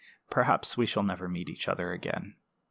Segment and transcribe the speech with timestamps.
[0.31, 2.33] perhaps we shall never meet each other again."